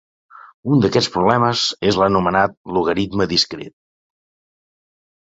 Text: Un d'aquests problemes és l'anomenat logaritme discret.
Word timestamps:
Un 0.75 0.79
d'aquests 0.85 1.11
problemes 1.17 1.67
és 1.91 2.01
l'anomenat 2.03 2.57
logaritme 2.79 3.31
discret. 3.37 3.79